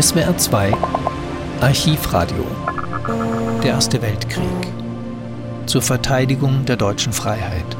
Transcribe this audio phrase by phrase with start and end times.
[0.00, 0.72] SWR 2
[1.60, 2.44] Archivradio
[3.62, 4.42] Der Erste Weltkrieg
[5.66, 7.76] zur Verteidigung der deutschen Freiheit.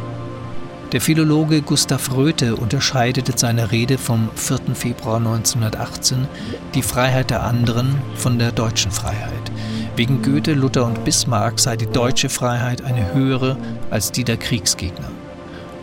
[0.92, 4.76] Der Philologe Gustav Röthe unterscheidet in seiner Rede vom 4.
[4.76, 6.28] Februar 1918
[6.76, 9.50] die Freiheit der anderen von der deutschen Freiheit.
[9.96, 13.56] Wegen Goethe, Luther und Bismarck sei die deutsche Freiheit eine höhere
[13.90, 15.13] als die der Kriegsgegner.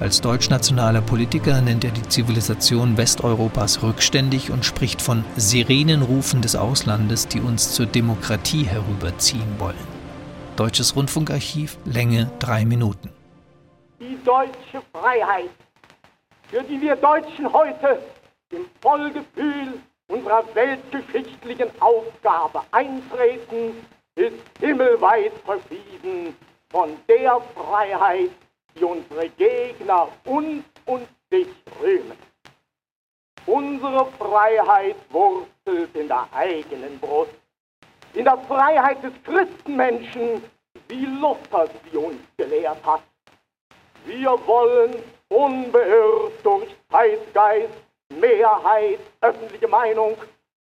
[0.02, 7.28] Als deutschnationaler Politiker nennt er die Zivilisation Westeuropas rückständig und spricht von Sirenenrufen des Auslandes,
[7.28, 9.78] die uns zur Demokratie herüberziehen wollen.
[10.56, 13.12] Deutsches Rundfunkarchiv, Länge drei Minuten.
[14.00, 15.52] Die deutsche Freiheit,
[16.50, 18.00] für die wir Deutschen heute
[18.50, 23.76] im Vollgefühl unserer weltgeschichtlichen Aufgabe eintreten,
[24.16, 26.36] ist himmelweit verschieden
[26.72, 28.32] von der Freiheit,
[28.76, 31.48] die unsere Gegner uns und sich
[31.82, 32.18] rühmen.
[33.46, 37.32] Unsere Freiheit wurzelt in der eigenen Brust,
[38.14, 40.44] in der Freiheit des Christenmenschen,
[40.88, 43.02] wie Luther sie uns gelehrt hat.
[44.06, 44.96] Wir wollen
[45.30, 47.74] unbeirrt durch Zeitgeist,
[48.10, 50.18] Mehrheit, öffentliche Meinung,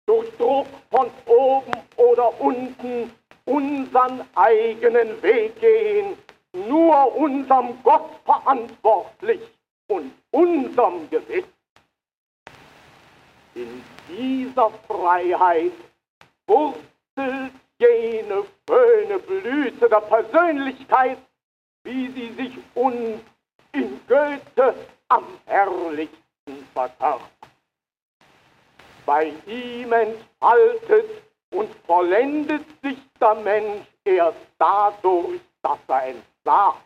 [0.07, 3.13] durch Druck von oben oder unten
[3.45, 6.17] unseren eigenen Weg gehen
[6.53, 9.41] nur unserem Gott verantwortlich
[9.89, 11.45] und unserem Gewiss.
[13.55, 15.73] In dieser Freiheit
[16.47, 21.19] wurzelt jene schöne Blüte der Persönlichkeit,
[21.85, 23.21] wie sie sich uns
[23.73, 24.75] in Goethe
[25.09, 27.31] am herrlichsten verkörpert.
[29.07, 36.77] Bei ihm entfaltet und vollendet sich der Mensch erst dadurch, dass er entfaltet war.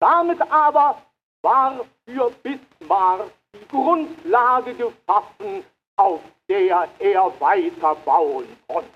[0.00, 1.02] Damit aber
[1.42, 5.64] war für Bismarck die Grundlage geschaffen,
[5.96, 8.90] auf der er weiter bauen konnte.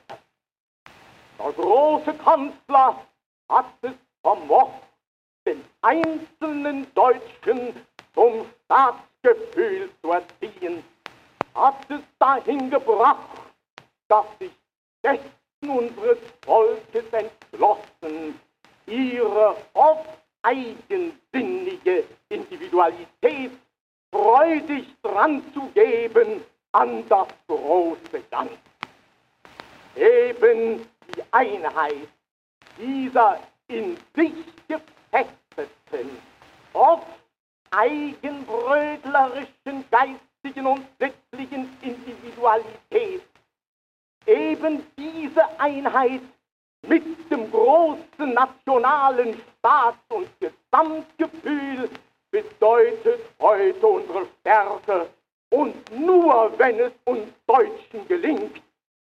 [1.39, 3.01] Der große Kanzler
[3.49, 3.93] hat es
[4.23, 4.83] vermocht,
[5.47, 10.85] den einzelnen Deutschen zum Staatsgefühl zu erziehen,
[11.55, 13.41] hat es dahin gebracht,
[14.09, 14.53] dass sich
[15.03, 18.39] Gästen unseres Volkes entschlossen,
[18.91, 20.09] ihre oft
[20.43, 23.53] eigensinnige Individualität
[24.13, 26.43] freudig dran zu geben
[26.73, 28.59] an das große Ganze.
[29.97, 32.09] Eben die Einheit
[32.79, 34.33] dieser in sich
[34.67, 36.19] gefestigten,
[36.73, 37.07] oft
[37.71, 43.23] eigenbrötlerischen geistigen und sittlichen Individualität,
[44.27, 46.23] eben diese Einheit
[46.91, 51.89] mit dem großen nationalen Staats- und Gesamtgefühl
[52.33, 55.07] bedeutet heute unsere Stärke.
[55.51, 58.61] Und nur wenn es uns Deutschen gelingt,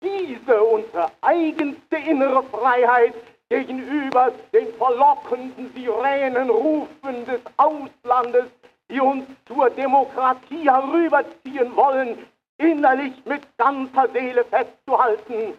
[0.01, 3.13] diese unsere eigenste innere Freiheit
[3.47, 8.47] gegenüber den verlockenden Sirenenrufen des Auslandes,
[8.89, 12.25] die uns zur Demokratie herüberziehen wollen,
[12.57, 15.53] innerlich mit ganzer Seele festzuhalten,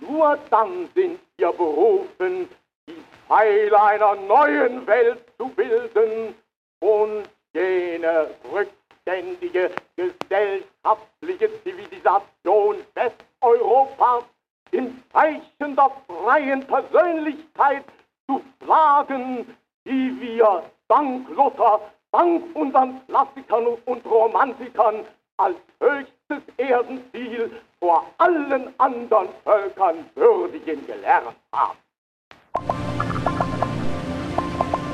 [0.00, 2.48] nur dann sind wir berufen,
[2.88, 6.34] die Pfeiler einer neuen Welt zu bilden
[6.80, 7.22] und
[7.54, 14.24] jene rückständige gesellschaftliche Zivilisation Westeuropas
[14.70, 17.84] in Zeichen der freien Persönlichkeit
[18.26, 21.80] zu schlagen, die wir dank Luther,
[22.10, 25.04] dank unseren Klassikern und Romantikern
[25.36, 25.56] als
[26.32, 31.78] höchstes Erdenziel vor allen anderen Völkern würdigen gelernt haben.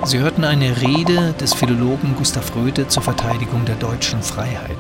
[0.05, 4.79] Sie hörten eine Rede des Philologen Gustav Röthe zur Verteidigung der deutschen Freiheit.